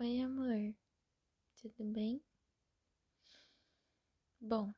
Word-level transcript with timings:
Oi, 0.00 0.20
amor. 0.22 0.74
Tudo 1.56 1.84
bem? 1.92 2.20
Bom, 4.40 4.74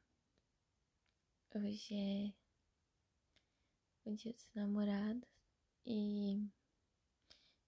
hoje 1.54 1.94
é 1.94 2.34
o 4.04 4.14
dia 4.14 4.34
dos 4.34 4.46
namorados 4.54 5.26
e 5.86 6.46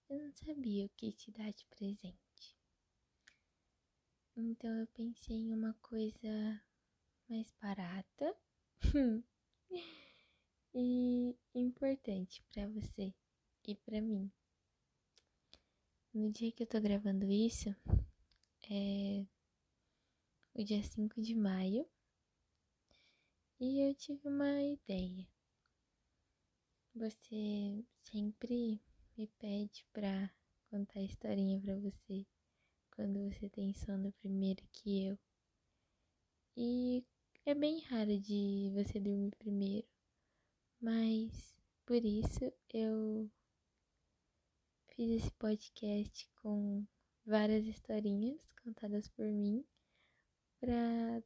eu 0.07 0.19
não 0.19 0.31
sabia 0.31 0.85
o 0.85 0.89
que 0.89 1.11
te 1.11 1.31
dar 1.31 1.51
de 1.51 1.65
presente. 1.65 2.55
Então 4.37 4.69
eu 4.77 4.85
pensei 4.85 5.35
em 5.35 5.51
uma 5.51 5.73
coisa 5.81 6.63
mais 7.27 7.51
barata 7.59 8.37
e 10.75 11.35
importante 11.55 12.43
para 12.53 12.67
você 12.67 13.11
e 13.67 13.75
para 13.75 13.99
mim. 13.99 14.31
No 16.11 16.31
dia 16.31 16.51
que 16.51 16.63
eu 16.63 16.67
tô 16.67 16.81
gravando 16.81 17.31
isso, 17.31 17.69
é 18.69 19.25
o 20.55 20.63
dia 20.63 20.81
5 20.81 21.21
de 21.21 21.35
maio, 21.35 21.87
e 23.59 23.79
eu 23.87 23.93
tive 23.93 24.27
uma 24.27 24.59
ideia. 24.63 25.27
Você 26.95 27.85
sempre 28.01 28.81
me 29.15 29.27
pede 29.37 29.85
pra 29.93 30.31
contar 30.71 30.99
historinha 30.99 31.61
pra 31.61 31.75
você 31.75 32.25
quando 32.95 33.29
você 33.29 33.47
tem 33.47 33.71
sono 33.75 34.11
primeiro 34.13 34.63
que 34.71 35.05
eu. 35.05 35.19
E 36.57 37.05
é 37.45 37.53
bem 37.53 37.81
raro 37.81 38.19
de 38.19 38.71
você 38.73 38.99
dormir 38.99 39.35
primeiro, 39.37 39.87
mas 40.81 41.55
por 41.85 42.03
isso 42.03 42.51
eu 42.73 43.29
fiz 44.99 45.23
esse 45.23 45.31
podcast 45.31 46.29
com 46.41 46.85
várias 47.25 47.65
historinhas 47.65 48.37
contadas 48.61 49.07
por 49.07 49.25
mim 49.27 49.63
pra 50.59 51.23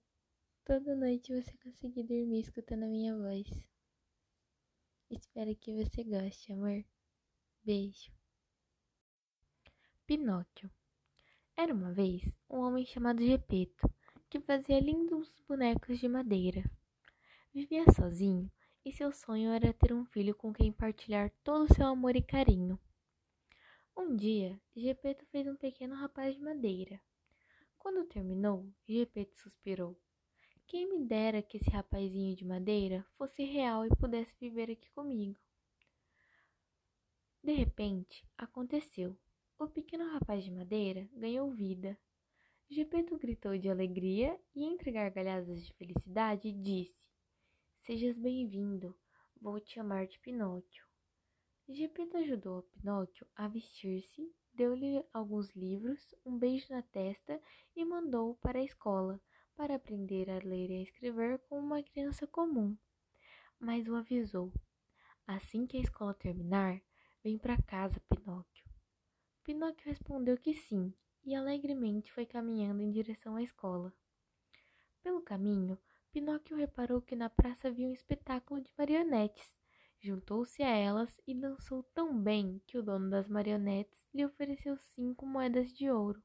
toda 0.64 0.96
noite 0.96 1.34
você 1.34 1.58
conseguir 1.58 2.04
dormir 2.04 2.42
escutando 2.42 2.84
a 2.84 2.88
minha 2.88 3.18
voz. 3.18 3.48
Espero 5.10 5.56
que 5.56 5.74
você 5.74 6.04
goste, 6.04 6.54
amor. 6.54 6.86
Beijo. 7.64 8.12
Pinóquio. 10.06 10.70
Era 11.58 11.74
uma 11.74 11.92
vez 11.92 12.24
um 12.48 12.60
homem 12.60 12.86
chamado 12.86 13.26
Gepeto 13.26 13.90
que 14.30 14.40
fazia 14.40 14.80
lindos 14.80 15.42
bonecos 15.48 15.98
de 15.98 16.08
madeira. 16.08 16.64
Vivia 17.52 17.86
sozinho 17.92 18.52
e 18.86 18.92
seu 18.92 19.12
sonho 19.12 19.50
era 19.50 19.74
ter 19.74 19.92
um 19.92 20.06
filho 20.06 20.36
com 20.36 20.54
quem 20.54 20.72
partilhar 20.72 21.32
todo 21.44 21.64
o 21.64 21.74
seu 21.74 21.88
amor 21.88 22.16
e 22.16 22.22
carinho. 22.22 22.80
Um 23.96 24.16
dia, 24.16 24.60
Gepeto 24.76 25.24
fez 25.28 25.48
um 25.48 25.56
pequeno 25.56 25.94
rapaz 25.94 26.34
de 26.36 26.42
madeira. 26.42 27.00
Quando 27.78 28.08
terminou, 28.08 28.68
Gepeto 28.88 29.38
suspirou. 29.38 29.96
Quem 30.66 30.90
me 30.90 31.06
dera 31.06 31.44
que 31.44 31.58
esse 31.58 31.70
rapazinho 31.70 32.36
de 32.36 32.44
madeira 32.44 33.06
fosse 33.16 33.44
real 33.44 33.86
e 33.86 33.96
pudesse 33.96 34.34
viver 34.40 34.72
aqui 34.72 34.90
comigo. 34.92 35.40
De 37.44 37.54
repente, 37.54 38.28
aconteceu. 38.36 39.16
O 39.60 39.68
pequeno 39.68 40.12
rapaz 40.12 40.44
de 40.44 40.52
madeira 40.52 41.08
ganhou 41.14 41.52
vida. 41.52 41.96
Gepeto 42.68 43.16
gritou 43.20 43.56
de 43.60 43.70
alegria 43.70 44.40
e, 44.56 44.64
entre 44.64 44.92
gargalhadas 44.92 45.64
de 45.64 45.72
felicidade, 45.74 46.52
disse: 46.52 47.06
Sejas 47.82 48.18
bem-vindo, 48.18 48.98
vou 49.40 49.60
te 49.60 49.76
chamar 49.76 50.08
de 50.08 50.18
Pinóquio. 50.20 50.93
Gepeto 51.76 52.18
ajudou 52.18 52.62
Pinóquio 52.62 53.26
a 53.36 53.48
vestir-se, 53.48 54.32
deu-lhe 54.54 55.04
alguns 55.12 55.50
livros, 55.56 56.14
um 56.24 56.38
beijo 56.38 56.68
na 56.70 56.84
testa 56.84 57.42
e 57.76 57.84
mandou-o 57.84 58.36
para 58.36 58.60
a 58.60 58.64
escola 58.64 59.20
para 59.56 59.74
aprender 59.74 60.30
a 60.30 60.38
ler 60.38 60.70
e 60.70 60.76
a 60.76 60.84
escrever 60.84 61.40
como 61.50 61.62
uma 61.62 61.82
criança 61.82 62.28
comum. 62.28 62.78
Mas 63.60 63.88
o 63.88 63.96
avisou: 63.96 64.54
Assim 65.26 65.66
que 65.66 65.78
a 65.78 65.82
escola 65.82 66.14
terminar, 66.14 66.80
vem 67.24 67.40
para 67.40 67.60
casa, 67.64 68.00
Pinóquio. 68.08 68.64
Pinóquio 69.44 69.90
respondeu 69.90 70.38
que 70.38 70.54
sim 70.54 70.94
e 71.24 71.34
alegremente 71.34 72.14
foi 72.14 72.28
caminhando 72.28 72.84
em 72.84 72.92
direção 72.92 73.36
à 73.36 73.42
escola. 73.42 73.92
Pelo 75.02 75.24
caminho, 75.24 75.80
Pinóquio 76.12 76.56
reparou 76.56 77.02
que 77.02 77.16
na 77.16 77.32
praça 77.32 77.70
havia 77.70 77.88
um 77.88 77.94
espetáculo 77.94 78.62
de 78.62 78.72
marionetes 78.78 79.63
Juntou-se 80.04 80.62
a 80.62 80.68
elas 80.68 81.18
e 81.26 81.34
dançou 81.34 81.82
tão 81.94 82.22
bem 82.22 82.62
que 82.68 82.78
o 82.78 82.84
dono 82.84 83.10
das 83.10 83.30
marionetes 83.30 84.06
lhe 84.14 84.26
ofereceu 84.26 84.78
cinco 84.78 85.26
moedas 85.26 85.72
de 85.72 85.90
ouro. 85.90 86.22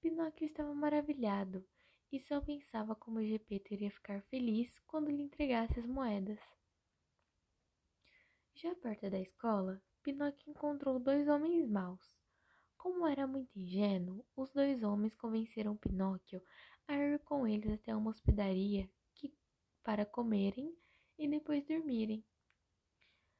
Pinóquio 0.00 0.46
estava 0.46 0.72
maravilhado 0.72 1.62
e 2.10 2.18
só 2.18 2.40
pensava 2.40 2.94
como 2.94 3.22
Gepeto 3.22 3.74
iria 3.74 3.90
ficar 3.90 4.22
feliz 4.30 4.78
quando 4.86 5.10
lhe 5.10 5.22
entregasse 5.22 5.78
as 5.78 5.84
moedas. 5.84 6.40
Já 8.54 8.74
perto 8.76 9.10
da 9.10 9.20
escola, 9.20 9.82
Pinóquio 10.02 10.50
encontrou 10.50 10.98
dois 10.98 11.28
homens 11.28 11.68
maus. 11.68 12.16
Como 12.78 13.06
era 13.06 13.26
muito 13.26 13.54
ingênuo, 13.54 14.24
os 14.34 14.50
dois 14.54 14.82
homens 14.82 15.14
convenceram 15.14 15.76
Pinóquio 15.76 16.40
a 16.86 16.94
ir 16.96 17.18
com 17.18 17.46
eles 17.46 17.70
até 17.70 17.94
uma 17.94 18.12
hospedaria 18.12 18.88
que, 19.14 19.30
para 19.84 20.06
comerem 20.06 20.74
e 21.18 21.28
depois 21.28 21.62
dormirem. 21.66 22.24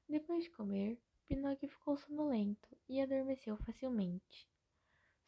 Depois 0.09 0.45
de 0.45 0.51
comer, 0.51 0.99
Pinóquio 1.27 1.69
ficou 1.69 1.99
sonolento 1.99 2.75
e 2.89 2.99
adormeceu 2.99 3.59
facilmente. 3.59 4.49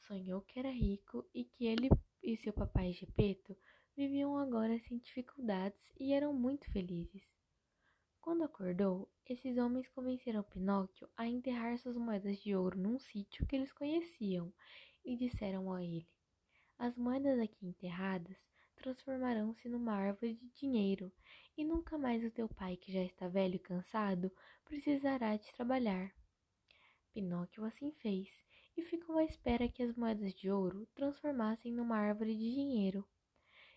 Sonhou 0.07 0.41
que 0.41 0.59
era 0.59 0.71
rico 0.71 1.29
e 1.35 1.45
que 1.45 1.67
ele 1.67 1.91
e 2.23 2.35
seu 2.39 2.51
papai 2.51 2.91
Gepeto 2.95 3.55
viviam 3.95 4.39
agora 4.39 4.79
sem 4.81 4.97
dificuldades 4.97 5.93
e 5.99 6.15
eram 6.15 6.33
muito 6.33 6.71
felizes. 6.73 7.23
Quando 8.23 8.43
acordou, 8.43 9.13
esses 9.27 9.59
homens 9.59 9.87
convenceram 9.89 10.43
Pinóquio 10.43 11.07
a 11.15 11.27
enterrar 11.27 11.79
suas 11.79 11.97
moedas 11.97 12.39
de 12.39 12.57
ouro 12.57 12.79
num 12.79 12.99
sítio 12.99 13.47
que 13.47 13.57
eles 13.57 13.73
conheciam 13.75 14.51
e 15.05 15.15
disseram 15.15 15.71
a 15.71 15.85
ele: 15.85 16.09
As 16.79 16.97
moedas 16.97 17.39
aqui 17.39 17.67
enterradas 17.67 18.50
transformarão-se 18.81 19.69
numa 19.69 19.93
árvore 19.93 20.35
de 20.35 20.49
dinheiro, 20.51 21.13
e 21.57 21.65
nunca 21.65 21.99
mais 21.99 22.25
o 22.25 22.31
teu 22.31 22.49
pai, 22.49 22.77
que 22.77 22.91
já 22.91 23.03
está 23.03 23.29
velho 23.29 23.57
e 23.57 23.59
cansado, 23.59 24.33
precisará 24.65 25.37
de 25.37 25.53
trabalhar. 25.53 26.11
Pinóquio 27.13 27.65
assim 27.65 27.93
fez, 27.93 28.29
e 28.77 28.83
ficou 28.83 29.19
à 29.19 29.25
espera 29.25 29.69
que 29.69 29.83
as 29.83 29.95
moedas 29.95 30.33
de 30.33 30.51
ouro 30.51 30.87
transformassem 30.95 31.73
numa 31.73 31.99
árvore 31.99 32.35
de 32.35 32.55
dinheiro. 32.55 33.07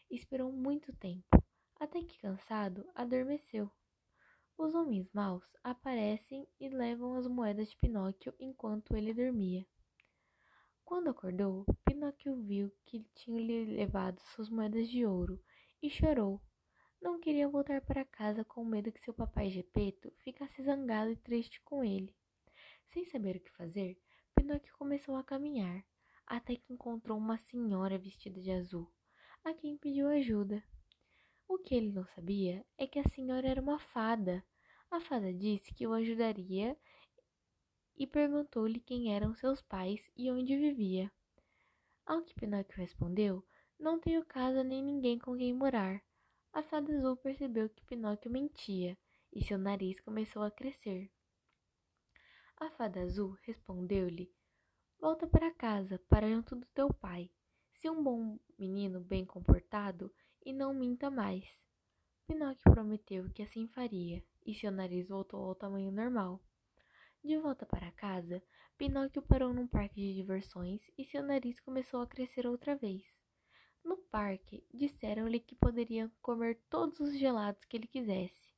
Esperou 0.10 0.52
muito 0.52 0.94
tempo, 0.96 1.44
até 1.78 2.02
que 2.02 2.20
cansado, 2.20 2.90
adormeceu. 2.96 3.70
Os 4.58 4.74
homens 4.74 5.12
maus 5.12 5.44
aparecem 5.64 6.48
e 6.60 6.70
levam 6.70 7.16
as 7.16 7.28
moedas 7.28 7.70
de 7.70 7.78
Pinóquio 7.78 8.34
enquanto 8.40 8.96
ele 8.96 9.14
dormia. 9.14 9.68
Quando 10.86 11.10
acordou, 11.10 11.66
Pinóquio 11.86 12.36
viu 12.36 12.72
que 12.86 13.06
tinham 13.16 13.40
lhe 13.40 13.66
levado 13.66 14.20
suas 14.20 14.50
moedas 14.50 14.90
de 14.90 15.06
ouro 15.06 15.42
e 15.82 15.90
chorou. 15.90 16.42
Não 17.02 17.20
queria 17.20 17.48
voltar 17.48 17.82
para 17.82 18.06
casa 18.06 18.44
com 18.44 18.66
medo 18.66 18.92
que 18.92 19.02
seu 19.02 19.14
papai 19.14 19.50
Gepeto 19.50 20.12
ficasse 20.20 20.62
zangado 20.62 21.10
e 21.10 21.16
triste 21.16 21.62
com 21.62 21.84
ele. 21.84 22.14
Sem 22.90 23.06
saber 23.06 23.38
o 23.38 23.40
que 23.40 23.50
fazer, 23.52 23.98
Pinóquio 24.36 24.76
começou 24.78 25.16
a 25.16 25.24
caminhar, 25.24 25.84
até 26.28 26.56
que 26.56 26.74
encontrou 26.74 27.18
uma 27.18 27.38
senhora 27.38 27.98
vestida 27.98 28.40
de 28.40 28.52
azul, 28.52 28.92
a 29.44 29.54
quem 29.54 29.78
pediu 29.78 30.08
ajuda. 30.08 30.64
O 31.48 31.58
que 31.58 31.76
ele 31.76 31.92
não 31.92 32.06
sabia 32.08 32.66
é 32.78 32.86
que 32.86 33.00
a 33.00 33.08
senhora 33.10 33.48
era 33.48 33.62
uma 33.62 33.80
fada. 33.80 34.44
A 34.92 35.00
fada 35.00 35.34
disse 35.34 35.74
que 35.74 35.88
o 35.88 35.94
ajudaria 35.94 36.78
e 37.98 38.08
perguntou-lhe 38.08 38.80
quem 38.80 39.14
eram 39.14 39.34
seus 39.36 39.62
pais 39.62 40.10
e 40.16 40.32
onde 40.32 40.58
vivia. 40.58 41.12
Ao 42.06 42.22
que 42.22 42.34
Pinóquio 42.34 42.78
respondeu: 42.78 43.46
Não 43.80 44.00
tenho 44.00 44.26
casa 44.26 44.64
nem 44.64 44.84
ninguém 44.84 45.18
com 45.18 45.38
quem 45.38 45.54
morar. 45.54 46.04
A 46.52 46.62
fada 46.62 46.94
azul 46.96 47.16
percebeu 47.18 47.70
que 47.70 47.86
Pinóquio 47.86 48.32
mentia 48.32 48.98
e 49.32 49.44
seu 49.44 49.58
nariz 49.58 50.00
começou 50.02 50.44
a 50.44 50.52
crescer. 50.52 51.12
A 52.58 52.70
fada 52.72 53.02
azul 53.02 53.38
respondeu-lhe: 53.44 54.32
Volta 55.00 55.28
para 55.28 55.54
casa, 55.54 56.00
para 56.08 56.30
junto 56.30 56.56
do 56.56 56.66
teu 56.68 56.94
pai. 56.94 57.32
Se 57.76 57.90
um 57.90 58.04
bom 58.04 58.40
menino 58.58 59.00
bem 59.00 59.26
comportado 59.26 60.14
e 60.46 60.54
não 60.54 60.74
minta 60.74 61.10
mais. 61.10 61.46
Pinóquio 62.28 62.72
prometeu 62.72 63.30
que 63.32 63.44
assim 63.44 63.68
faria, 63.68 64.24
e 64.46 64.54
seu 64.54 64.72
nariz 64.72 65.08
voltou 65.08 65.44
ao 65.46 65.56
tamanho 65.56 65.92
normal. 65.92 66.42
De 67.24 67.38
volta 67.38 67.66
para 67.66 67.90
casa, 67.94 68.44
Pinóquio 68.78 69.22
parou 69.22 69.54
num 69.54 69.66
parque 69.66 69.96
de 69.96 70.14
diversões 70.14 70.82
e 70.98 71.06
seu 71.06 71.24
nariz 71.24 71.58
começou 71.62 72.02
a 72.02 72.08
crescer 72.08 72.46
outra 72.46 72.76
vez. 72.76 73.02
No 73.82 73.96
parque, 73.96 74.68
disseram-lhe 74.74 75.40
que 75.40 75.56
poderia 75.56 76.12
comer 76.22 76.60
todos 76.70 77.00
os 77.00 77.18
gelados 77.18 77.64
que 77.64 77.78
ele 77.78 77.88
quisesse. 77.88 78.54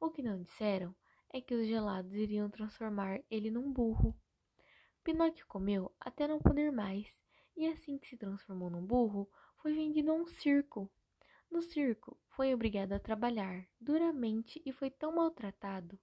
O 0.00 0.08
que 0.08 0.22
não 0.22 0.42
disseram 0.42 0.96
é 1.30 1.42
que 1.42 1.54
os 1.54 1.66
gelados 1.66 2.14
iriam 2.14 2.48
transformar 2.48 3.20
ele 3.30 3.50
num 3.50 3.70
burro. 3.70 4.18
Pinóquio 5.04 5.46
comeu 5.46 5.94
até 6.00 6.26
não 6.26 6.38
poder 6.38 6.72
mais 6.72 7.06
e 7.54 7.66
assim 7.66 7.98
que 7.98 8.08
se 8.08 8.16
transformou 8.16 8.70
num 8.70 8.86
burro, 8.86 9.30
foi 9.58 9.74
vendido 9.74 10.10
a 10.10 10.14
um 10.14 10.26
circo. 10.26 10.90
No 11.50 11.60
circo, 11.60 12.18
foi 12.30 12.54
obrigado 12.54 12.94
a 12.94 12.98
trabalhar 12.98 13.68
duramente 13.78 14.62
e 14.64 14.72
foi 14.72 14.90
tão 14.90 15.14
maltratado 15.14 15.98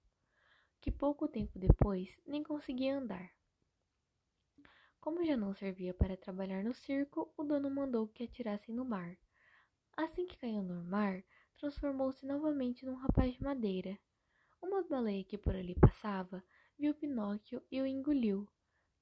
que 0.84 0.90
pouco 0.90 1.26
tempo 1.26 1.58
depois 1.58 2.14
nem 2.26 2.42
conseguia 2.42 2.98
andar. 2.98 3.32
Como 5.00 5.24
já 5.24 5.34
não 5.34 5.54
servia 5.54 5.94
para 5.94 6.14
trabalhar 6.14 6.62
no 6.62 6.74
circo, 6.74 7.32
o 7.38 7.42
dono 7.42 7.70
mandou 7.70 8.06
que 8.06 8.24
atirassem 8.24 8.74
no 8.74 8.84
mar. 8.84 9.16
Assim 9.96 10.26
que 10.26 10.36
caiu 10.36 10.62
no 10.62 10.84
mar, 10.84 11.24
transformou-se 11.56 12.26
novamente 12.26 12.84
num 12.84 12.96
rapaz 12.96 13.32
de 13.32 13.42
madeira. 13.42 13.98
Uma 14.60 14.82
baleia 14.82 15.24
que 15.24 15.38
por 15.38 15.56
ali 15.56 15.74
passava 15.74 16.44
viu 16.78 16.92
Pinóquio 16.92 17.62
e 17.70 17.80
o 17.80 17.86
engoliu. 17.86 18.46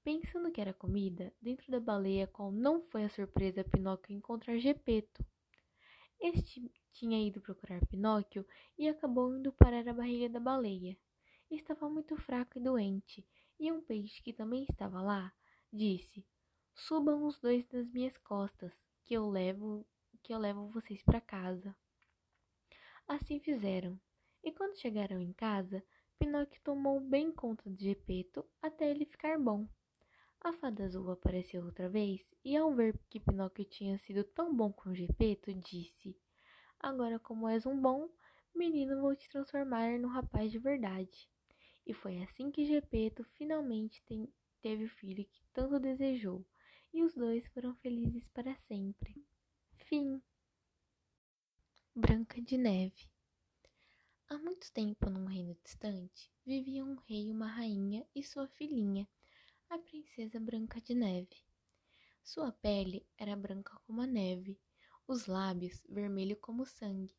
Pensando 0.05 0.53
que 0.53 0.61
era 0.61 0.73
comida, 0.73 1.35
dentro 1.43 1.69
da 1.69 1.81
baleia, 1.81 2.29
qual 2.29 2.53
não 2.53 2.81
foi 2.81 3.03
a 3.03 3.11
surpresa 3.11 3.65
Pinóquio 3.65 4.15
encontrar 4.15 4.57
Gepeto. 4.57 5.27
Este 6.21 6.71
tinha 6.93 7.21
ido 7.27 7.41
procurar 7.41 7.85
Pinóquio 7.89 8.47
e 8.79 8.87
acabou 8.89 9.37
indo 9.37 9.53
parar 9.53 9.89
a 9.89 9.93
barriga 9.93 10.29
da 10.29 10.39
baleia. 10.39 10.97
Estava 11.53 11.87
muito 11.87 12.17
fraco 12.17 12.59
e 12.59 12.63
doente, 12.63 13.23
e 13.61 13.71
um 13.71 13.83
peixe 13.83 14.23
que 14.23 14.33
também 14.33 14.65
estava 14.65 15.03
lá 15.03 15.31
disse: 15.71 16.27
Subam 16.75 17.27
os 17.27 17.39
dois 17.39 17.69
nas 17.71 17.87
minhas 17.93 18.17
costas, 18.17 18.73
que 19.05 19.13
eu 19.13 19.29
levo, 19.29 19.87
que 20.23 20.33
eu 20.33 20.39
levo 20.39 20.71
vocês 20.71 21.03
para 21.03 21.21
casa. 21.21 21.77
Assim 23.07 23.39
fizeram. 23.39 24.01
E 24.43 24.51
quando 24.51 24.79
chegaram 24.79 25.21
em 25.21 25.35
casa, 25.35 25.85
Pinóquio 26.19 26.59
tomou 26.65 26.99
bem 26.99 27.31
conta 27.31 27.69
de 27.69 27.85
Gepeto 27.85 28.49
até 28.63 28.91
ele 28.91 29.05
ficar 29.05 29.39
bom. 29.39 29.69
A 30.41 30.55
fada 30.55 30.85
azul 30.85 31.11
apareceu 31.11 31.67
outra 31.67 31.87
vez 31.87 32.27
e, 32.43 32.57
ao 32.57 32.75
ver 32.75 32.99
que 33.11 33.21
Pinóquio 33.21 33.67
tinha 33.67 33.99
sido 33.99 34.25
tão 34.25 34.57
bom 34.57 34.73
com 34.73 34.95
Gepeto, 34.95 35.53
disse: 35.53 36.19
Agora, 36.81 37.19
como 37.19 37.47
és 37.47 37.67
um 37.67 37.79
bom 37.79 38.09
menino, 38.55 39.03
vou 39.03 39.15
te 39.15 39.29
transformar 39.29 39.99
num 39.99 40.09
rapaz 40.09 40.51
de 40.51 40.59
verdade. 40.59 41.31
E 41.87 41.93
foi 41.93 42.23
assim 42.23 42.51
que 42.51 42.65
Gepeto 42.65 43.25
finalmente 43.25 44.03
tem, 44.05 44.29
teve 44.61 44.85
o 44.85 44.89
filho 44.89 45.25
que 45.25 45.43
tanto 45.53 45.81
desejou, 45.81 46.45
e 46.93 47.03
os 47.03 47.15
dois 47.15 47.47
foram 47.49 47.75
felizes 47.77 48.29
para 48.29 48.55
sempre. 48.57 49.25
Fim. 49.77 50.23
Branca 51.95 52.41
de 52.41 52.57
Neve. 52.57 53.11
Há 54.29 54.39
muito 54.39 54.73
tempo, 54.73 55.11
num 55.11 55.27
reino 55.27 55.57
distante, 55.63 56.31
vivia 56.47 56.85
um 56.85 56.95
rei, 57.07 57.31
uma 57.31 57.47
rainha 57.47 58.07
e 58.15 58.23
sua 58.23 58.47
filhinha, 58.47 59.07
a 59.69 59.79
princesa 59.79 60.41
Branca 60.41 60.81
de 60.81 60.95
Neve. 60.95 61.37
Sua 62.25 62.53
pele 62.53 63.05
era 63.19 63.35
branca 63.35 63.77
como 63.85 64.01
a 64.01 64.07
neve, 64.07 64.59
os 65.09 65.27
lábios 65.27 65.83
vermelho 65.89 66.37
como 66.37 66.65
sangue 66.65 67.15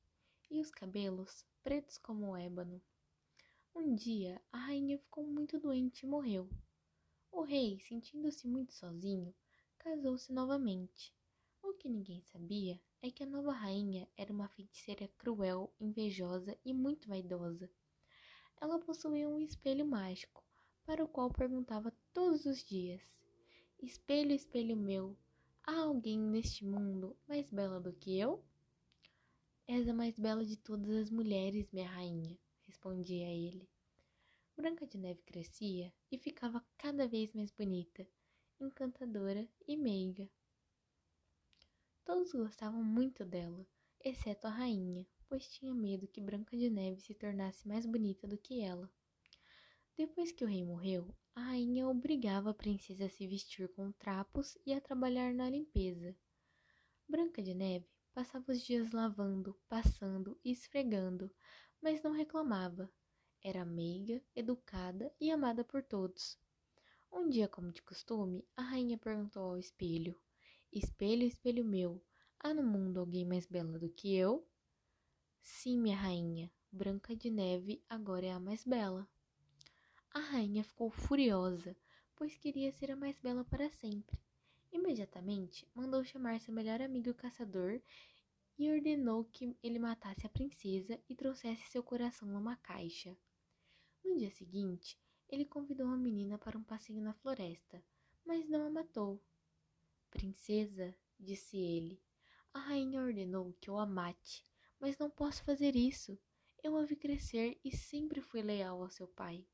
e 0.50 0.62
os 0.62 0.71
cabelos 0.71 1.45
pretos 1.62 1.98
como 1.98 2.31
o 2.31 2.38
ébano. 2.38 2.81
Um 3.75 3.95
dia, 3.95 4.39
a 4.51 4.57
rainha 4.59 4.99
ficou 4.99 5.25
muito 5.25 5.59
doente 5.59 6.03
e 6.03 6.07
morreu. 6.07 6.47
O 7.31 7.41
rei, 7.41 7.79
sentindo-se 7.79 8.47
muito 8.47 8.71
sozinho, 8.71 9.33
casou-se 9.79 10.31
novamente. 10.31 11.11
O 11.61 11.73
que 11.73 11.89
ninguém 11.89 12.21
sabia 12.21 12.79
é 13.01 13.09
que 13.09 13.23
a 13.23 13.25
nova 13.25 13.51
rainha 13.51 14.07
era 14.15 14.31
uma 14.31 14.47
feiticeira 14.47 15.07
cruel, 15.17 15.73
invejosa 15.81 16.55
e 16.63 16.71
muito 16.71 17.07
vaidosa. 17.07 17.67
Ela 18.61 18.77
possuía 18.77 19.27
um 19.27 19.39
espelho 19.39 19.87
mágico, 19.87 20.43
para 20.85 21.03
o 21.03 21.07
qual 21.07 21.31
perguntava 21.31 21.91
todos 22.13 22.45
os 22.45 22.63
dias: 22.63 23.01
Espelho, 23.81 24.33
espelho 24.33 24.77
meu, 24.77 25.17
há 25.63 25.79
alguém 25.79 26.19
neste 26.19 26.63
mundo 26.63 27.17
mais 27.27 27.49
bela 27.49 27.81
do 27.81 27.91
que 27.91 28.19
eu? 28.19 28.45
És 29.67 29.89
a 29.89 29.93
mais 29.93 30.17
bela 30.19 30.45
de 30.45 30.57
todas 30.57 30.91
as 30.91 31.09
mulheres, 31.09 31.71
minha 31.71 31.89
rainha, 31.89 32.37
respondia 32.73 33.29
ele. 33.29 33.69
Branca 34.57 34.87
de 34.87 34.97
Neve 34.97 35.21
crescia 35.21 35.93
e 36.11 36.17
ficava 36.17 36.65
cada 36.75 37.07
vez 37.07 37.31
mais 37.31 37.51
bonita, 37.51 38.07
encantadora 38.59 39.47
e 39.67 39.77
meiga. 39.77 40.27
Todos 42.03 42.31
gostavam 42.33 42.83
muito 42.83 43.23
dela, 43.23 43.65
exceto 44.03 44.47
a 44.47 44.49
rainha, 44.49 45.07
pois 45.29 45.47
tinha 45.47 45.73
medo 45.73 46.07
que 46.07 46.19
Branca 46.19 46.57
de 46.57 46.67
Neve 46.67 46.99
se 46.99 47.13
tornasse 47.13 47.67
mais 47.67 47.85
bonita 47.85 48.27
do 48.27 48.39
que 48.39 48.61
ela. 48.61 48.91
Depois 49.95 50.31
que 50.31 50.43
o 50.43 50.47
rei 50.47 50.63
morreu, 50.63 51.15
a 51.35 51.41
rainha 51.41 51.87
obrigava 51.87 52.49
a 52.49 52.55
princesa 52.55 53.05
a 53.05 53.09
se 53.09 53.27
vestir 53.27 53.69
com 53.69 53.91
trapos 53.91 54.57
e 54.65 54.73
a 54.73 54.81
trabalhar 54.81 55.31
na 55.31 55.47
limpeza. 55.47 56.15
Branca 57.07 57.41
de 57.41 57.53
Neve 57.53 57.87
passava 58.13 58.51
os 58.51 58.61
dias 58.63 58.91
lavando, 58.91 59.55
passando 59.69 60.39
e 60.43 60.51
esfregando, 60.51 61.31
mas 61.83 62.01
não 62.01 62.12
reclamava. 62.13 62.89
Era 63.44 63.65
meiga, 63.65 64.21
educada 64.33 65.13
e 65.19 65.30
amada 65.30 65.65
por 65.65 65.83
todos. 65.83 66.39
Um 67.12 67.30
dia, 67.30 67.45
como 67.45 67.74
de 67.74 67.81
costume, 67.81 68.47
a 68.56 68.62
rainha 68.62 68.97
perguntou 68.97 69.44
ao 69.44 69.57
espelho: 69.57 70.18
Espelho, 70.71 71.24
espelho 71.24 71.65
meu, 71.65 72.01
há 72.39 72.53
no 72.53 72.63
mundo 72.63 73.01
alguém 73.01 73.25
mais 73.25 73.45
bela 73.45 73.77
do 73.77 73.89
que 73.89 74.15
eu? 74.15 74.47
Sim, 75.41 75.77
minha 75.77 75.97
rainha, 75.97 76.50
Branca 76.71 77.13
de 77.13 77.30
Neve 77.30 77.83
agora 77.89 78.27
é 78.27 78.31
a 78.31 78.39
mais 78.39 78.63
bela. 78.63 79.06
A 80.12 80.19
rainha 80.19 80.63
ficou 80.63 80.89
furiosa, 80.89 81.75
pois 82.15 82.38
queria 82.38 82.71
ser 82.71 82.91
a 82.91 82.95
mais 82.95 83.19
bela 83.19 83.44
para 83.44 83.69
sempre. 83.69 84.18
Imediatamente 84.71 85.68
mandou 85.75 86.03
chamar 86.06 86.39
seu 86.39 86.53
melhor 86.53 86.81
amigo 86.81 87.13
caçador 87.13 87.81
e 88.57 88.71
ordenou 88.71 89.25
que 89.25 89.57
ele 89.63 89.79
matasse 89.79 90.25
a 90.25 90.29
princesa 90.29 91.00
e 91.09 91.15
trouxesse 91.15 91.69
seu 91.69 91.83
coração 91.83 92.27
numa 92.27 92.55
caixa. 92.57 93.17
No 94.03 94.17
dia 94.17 94.29
seguinte, 94.31 94.97
ele 95.27 95.45
convidou 95.45 95.88
a 95.88 95.97
menina 95.97 96.38
para 96.38 96.57
um 96.57 96.63
passeio 96.63 97.01
na 97.01 97.13
floresta, 97.13 97.83
mas 98.25 98.47
não 98.47 98.65
a 98.65 98.69
matou. 98.69 99.21
Princesa, 100.11 100.95
disse 101.19 101.57
ele, 101.57 102.01
a 102.53 102.59
rainha 102.59 103.01
ordenou 103.01 103.53
que 103.59 103.69
eu 103.69 103.79
a 103.79 103.85
mate, 103.85 104.45
mas 104.79 104.97
não 104.97 105.09
posso 105.09 105.44
fazer 105.44 105.75
isso. 105.75 106.19
Eu 106.63 106.77
a 106.77 106.85
vi 106.85 106.95
crescer 106.95 107.59
e 107.63 107.75
sempre 107.75 108.21
fui 108.21 108.41
leal 108.41 108.81
ao 108.81 108.89
seu 108.89 109.07
pai. 109.07 109.45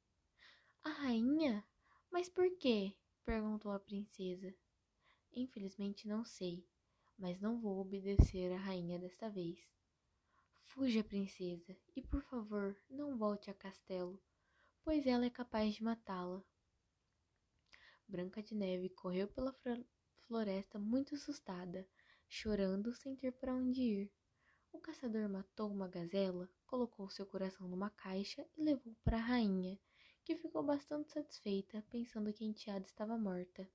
A 0.84 0.90
rainha? 0.90 1.66
Mas 2.12 2.28
por 2.28 2.50
quê? 2.57 2.94
perguntou 3.24 3.72
a 3.72 3.80
princesa. 3.80 4.54
Infelizmente 5.31 6.07
não 6.07 6.25
sei, 6.25 6.68
mas 7.19 7.40
não 7.40 7.59
vou 7.59 7.80
obedecer 7.80 8.52
à 8.54 8.57
rainha 8.57 8.97
desta 8.97 9.30
vez. 9.30 9.59
Fuja, 10.64 11.04
princesa, 11.04 11.78
e 11.95 12.02
por 12.02 12.21
favor, 12.23 12.76
não 12.90 13.18
volte 13.18 13.52
a 13.52 13.54
castelo, 13.54 14.19
pois 14.81 15.06
ela 15.06 15.26
é 15.26 15.30
capaz 15.30 15.76
de 15.76 15.83
matá-la. 15.83 16.42
Branca 18.07 18.42
de 18.42 18.56
Neve 18.56 18.90
correu 18.90 19.28
pela 19.28 19.54
floresta 20.26 20.80
muito 20.80 21.16
assustada, 21.16 21.88
chorando 22.28 22.94
sem 22.94 23.16
ter 23.16 23.33
para 23.33 23.54
onde 23.54 23.81
ir. 23.81 24.11
O 24.71 24.80
caçador 24.80 25.28
matou 25.28 25.69
uma 25.69 25.88
gazela, 25.88 26.49
colocou 26.66 27.09
seu 27.09 27.26
coração 27.26 27.68
numa 27.68 27.90
caixa 27.90 28.47
e 28.56 28.64
levou 28.64 28.95
para 29.04 29.18
a 29.18 29.21
rainha, 29.21 29.78
que 30.23 30.35
ficou 30.35 30.64
bastante 30.64 31.11
satisfeita, 31.11 31.83
pensando 31.90 32.31
que 32.31 32.44
a 32.44 32.47
enteada 32.47 32.85
estava 32.85 33.18
morta. 33.18 33.69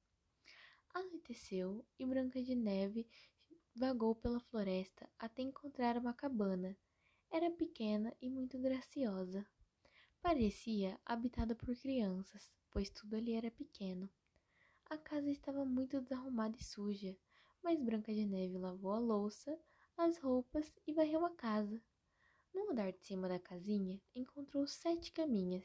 Anoiteceu 0.95 1.85
e 1.99 2.07
Branca 2.07 2.41
de 2.41 2.55
Neve 2.55 3.09
vagou 3.75 4.15
pela 4.15 4.39
floresta 4.39 5.09
até 5.19 5.43
encontrar 5.43 5.99
uma 5.99 6.15
cabana. 6.15 6.77
Era 7.31 7.51
pequena 7.51 8.15
e 8.23 8.31
muito 8.31 8.57
graciosa. 8.59 9.45
Parecia 10.23 10.99
habitada 11.05 11.55
por 11.57 11.75
crianças, 11.77 12.49
pois 12.71 12.89
tudo 12.89 13.17
ali 13.17 13.33
era 13.33 13.51
pequeno. 13.51 14.09
A 14.89 14.97
casa 14.97 15.29
estava 15.31 15.65
muito 15.65 16.01
desarrumada 16.01 16.57
e 16.57 16.63
suja, 16.63 17.17
mas 17.63 17.81
Branca 17.81 18.15
de 18.15 18.25
Neve 18.25 18.59
lavou 18.59 18.93
a 18.93 18.99
louça, 18.99 19.59
as 19.97 20.19
roupas 20.19 20.73
e 20.87 20.93
varreu 20.93 21.25
a 21.25 21.31
casa. 21.31 21.83
No 22.55 22.71
andar 22.71 22.93
de 22.93 23.05
cima 23.05 23.29
da 23.29 23.41
casinha 23.41 24.01
encontrou 24.15 24.67
sete 24.69 25.11
caminhas, 25.11 25.65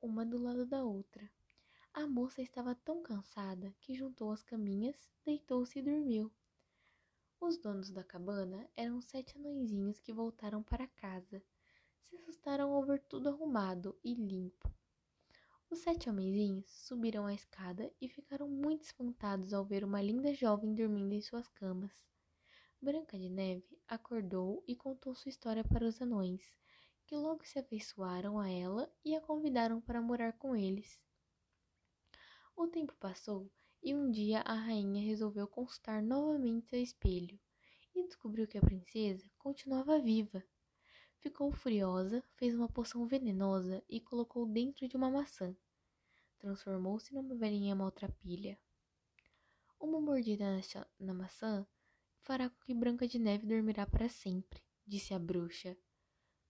uma 0.00 0.24
do 0.24 0.38
lado 0.38 0.64
da 0.64 0.82
outra. 0.82 1.30
A 1.92 2.06
moça 2.06 2.40
estava 2.40 2.74
tão 2.74 3.02
cansada 3.02 3.74
que 3.78 3.94
juntou 3.94 4.30
as 4.30 4.42
caminhas, 4.42 4.96
deitou-se 5.24 5.78
e 5.78 5.82
dormiu. 5.82 6.32
Os 7.44 7.58
donos 7.58 7.90
da 7.90 8.04
cabana 8.04 8.70
eram 8.76 9.02
sete 9.02 9.36
anõezinhos 9.36 9.98
que 9.98 10.12
voltaram 10.12 10.62
para 10.62 10.86
casa. 10.86 11.42
Se 12.04 12.14
assustaram 12.14 12.72
ao 12.72 12.84
ver 12.84 13.00
tudo 13.08 13.30
arrumado 13.30 13.98
e 14.04 14.14
limpo. 14.14 14.72
Os 15.68 15.80
sete 15.80 16.08
homenzinhos 16.08 16.70
subiram 16.70 17.26
a 17.26 17.34
escada 17.34 17.92
e 18.00 18.08
ficaram 18.08 18.48
muito 18.48 18.84
espantados 18.84 19.52
ao 19.52 19.64
ver 19.64 19.82
uma 19.82 20.00
linda 20.00 20.32
jovem 20.32 20.72
dormindo 20.72 21.14
em 21.14 21.20
suas 21.20 21.48
camas. 21.48 21.90
Branca 22.80 23.18
de 23.18 23.28
Neve 23.28 23.76
acordou 23.88 24.62
e 24.64 24.76
contou 24.76 25.12
sua 25.12 25.30
história 25.30 25.64
para 25.64 25.84
os 25.84 26.00
anões, 26.00 26.48
que 27.04 27.16
logo 27.16 27.44
se 27.44 27.58
afeiçoaram 27.58 28.38
a 28.38 28.48
ela 28.48 28.88
e 29.04 29.16
a 29.16 29.20
convidaram 29.20 29.80
para 29.80 30.00
morar 30.00 30.34
com 30.34 30.54
eles. 30.54 30.96
O 32.54 32.68
tempo 32.68 32.94
passou 33.00 33.50
E 33.84 33.92
um 33.92 34.12
dia 34.12 34.42
a 34.42 34.54
rainha 34.54 35.04
resolveu 35.04 35.48
consultar 35.48 36.00
novamente 36.00 36.68
seu 36.68 36.80
espelho 36.80 37.36
e 37.92 38.04
descobriu 38.04 38.46
que 38.46 38.56
a 38.56 38.60
princesa 38.60 39.28
continuava 39.36 39.98
viva. 39.98 40.40
Ficou 41.18 41.50
furiosa, 41.50 42.22
fez 42.36 42.54
uma 42.54 42.68
poção 42.68 43.06
venenosa 43.06 43.82
e 43.88 44.00
colocou 44.00 44.46
dentro 44.46 44.86
de 44.86 44.96
uma 44.96 45.10
maçã. 45.10 45.56
Transformou-se 46.38 47.12
numa 47.12 47.34
velhinha 47.34 47.74
maltrapilha. 47.74 48.56
Uma 49.80 50.00
mordida 50.00 50.44
na 51.00 51.12
maçã 51.12 51.66
fará 52.20 52.48
com 52.48 52.60
que 52.60 52.74
Branca 52.74 53.08
de 53.08 53.18
Neve 53.18 53.48
dormirá 53.48 53.84
para 53.84 54.08
sempre, 54.08 54.62
disse 54.86 55.12
a 55.12 55.18
bruxa. 55.18 55.76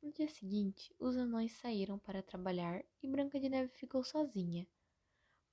No 0.03 0.13
dia 0.13 0.29
seguinte, 0.29 0.95
os 0.99 1.17
anões 1.17 1.53
saíram 1.53 1.99
para 1.99 2.23
trabalhar 2.23 2.85
e 3.03 3.09
Branca 3.09 3.41
de 3.41 3.49
Neve 3.49 3.73
ficou 3.73 4.05
sozinha. 4.05 4.69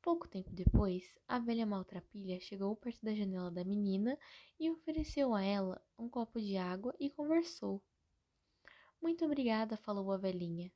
Pouco 0.01 0.29
tempo 0.29 0.53
depois, 0.53 1.03
a 1.27 1.39
velha 1.39 1.65
maltrapilha 1.65 2.39
chegou 2.39 2.74
perto 2.74 3.03
da 3.03 3.13
janela 3.13 3.51
da 3.51 3.65
menina 3.65 4.18
e 4.58 4.72
ofereceu 4.72 5.36
a 5.36 5.44
ela 5.44 5.86
um 5.98 6.08
copo 6.08 6.39
de 6.39 6.56
água 6.56 6.96
e 6.98 7.10
conversou. 7.10 7.84
Muito 9.01 9.25
obrigada, 9.25 9.75
falou 9.75 10.10
a 10.12 10.18
velhinha. 10.18 10.72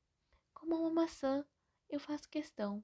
Como 0.53 0.75
uma 0.75 0.89
maçã, 0.89 1.46
eu 1.89 2.01
faço 2.01 2.30
questão. 2.30 2.84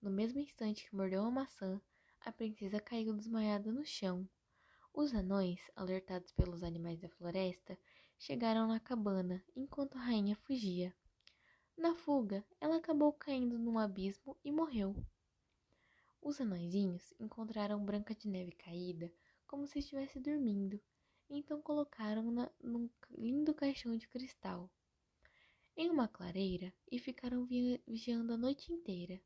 No 0.00 0.08
mesmo 0.08 0.38
instante 0.38 0.88
que 0.88 0.94
mordeu 0.94 1.24
a 1.24 1.30
maçã, 1.32 1.80
a 2.20 2.30
princesa 2.30 2.78
caiu 2.78 3.12
desmaiada 3.12 3.72
no 3.72 3.84
chão. 3.84 4.28
Os 4.94 5.12
anões, 5.12 5.60
alertados 5.74 6.30
pelos 6.30 6.62
animais 6.62 7.00
da 7.00 7.08
floresta, 7.08 7.76
chegaram 8.18 8.68
na 8.68 8.78
cabana 8.78 9.44
enquanto 9.54 9.98
a 9.98 10.00
rainha 10.00 10.36
fugia. 10.36 10.94
Na 11.76 11.94
fuga, 11.94 12.44
ela 12.60 12.76
acabou 12.76 13.12
caindo 13.12 13.58
num 13.58 13.78
abismo 13.78 14.36
e 14.44 14.52
morreu. 14.52 14.94
Os 16.28 16.40
anõezinhos 16.40 17.14
encontraram 17.20 17.84
Branca 17.84 18.12
de 18.12 18.26
Neve 18.26 18.50
caída, 18.50 19.12
como 19.46 19.64
se 19.64 19.78
estivesse 19.78 20.18
dormindo, 20.18 20.80
então 21.30 21.62
colocaram-na 21.62 22.50
num 22.60 22.90
lindo 23.16 23.54
caixão 23.54 23.96
de 23.96 24.08
cristal 24.08 24.68
em 25.76 25.88
uma 25.88 26.08
clareira 26.08 26.74
e 26.90 26.98
ficaram 26.98 27.44
vi 27.44 27.80
vigiando 27.86 28.32
a 28.32 28.36
noite 28.36 28.72
inteira. 28.72 29.22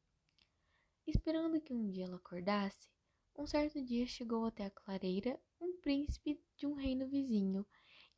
Esperando 1.06 1.58
que 1.58 1.72
um 1.72 1.88
dia 1.88 2.04
ela 2.04 2.16
acordasse, 2.16 2.90
um 3.34 3.46
certo 3.46 3.82
dia 3.82 4.06
chegou 4.06 4.44
até 4.44 4.66
a 4.66 4.70
clareira 4.70 5.40
um 5.58 5.78
príncipe 5.78 6.38
de 6.54 6.66
um 6.66 6.74
reino 6.74 7.08
vizinho 7.08 7.64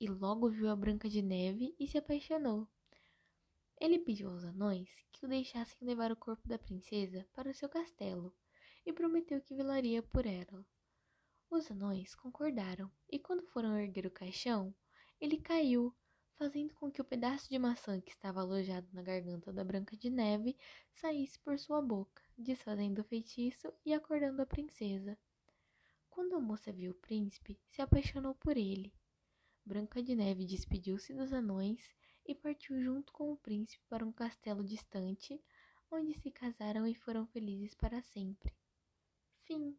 e 0.01 0.09
logo 0.09 0.51
viu 0.51 0.69
a 0.69 0.75
Branca 0.75 1.09
de 1.09 1.23
Neve 1.23 1.73
e 1.79 1.87
se 1.87 1.99
apaixonou. 1.99 2.67
Ele 3.81 4.01
pediu 4.01 4.29
aos 4.29 4.43
anões 4.43 4.91
que 5.13 5.25
o 5.25 5.29
deixassem 5.29 5.87
levar 5.87 6.11
o 6.11 6.17
corpo 6.17 6.49
da 6.49 6.59
princesa 6.59 7.25
para 7.33 7.49
o 7.49 7.55
seu 7.55 7.69
castelo 7.69 8.35
e 8.85 8.93
prometeu 8.93 9.41
que 9.41 9.55
velaria 9.55 10.03
por 10.03 10.27
ela. 10.27 10.67
Os 11.51 11.71
anões 11.71 12.15
concordaram, 12.15 12.91
e 13.11 13.19
quando 13.19 13.47
foram 13.47 13.79
erguer 13.79 14.07
o 14.07 14.11
caixão, 14.11 14.75
ele 15.21 15.37
caiu, 15.37 15.95
fazendo 16.35 16.75
com 16.75 16.91
que 16.91 17.01
o 17.01 17.05
pedaço 17.05 17.49
de 17.49 17.59
maçã 17.59 18.01
que 18.01 18.11
estava 18.11 18.41
alojado 18.41 18.89
na 18.93 19.03
garganta 19.03 19.53
da 19.53 19.63
Branca 19.63 19.97
de 19.97 20.11
Neve 20.11 20.57
saísse 20.95 21.39
por 21.41 21.59
sua 21.59 21.83
boca, 21.83 22.23
desfazendo 22.37 23.01
o 23.01 23.05
feitiço 23.05 23.73
e 23.85 23.93
acordando 23.93 24.41
a 24.41 24.47
princesa. 24.47 25.17
Quando 26.09 26.35
a 26.35 26.41
moça 26.41 26.73
viu 26.73 26.93
o 26.93 27.01
príncipe, 27.01 27.61
se 27.69 27.81
apaixonou 27.83 28.35
por 28.35 28.57
ele. 28.57 28.93
Branca 29.65 30.03
de 30.03 30.17
Neve 30.17 30.45
despediu-se 30.45 31.15
dos 31.15 31.33
anões 31.33 31.81
e 32.27 32.35
partiu 32.35 32.83
junto 32.83 33.13
com 33.13 33.33
o 33.33 33.37
príncipe 33.37 33.85
para 33.89 34.05
um 34.05 34.13
castelo 34.13 34.65
distante, 34.65 35.41
onde 35.91 36.15
se 36.15 36.31
casaram 36.31 36.87
e 36.87 36.95
foram 36.95 37.27
felizes 37.27 37.75
para 37.75 38.01
sempre. 38.03 38.53
Fim. 39.53 39.77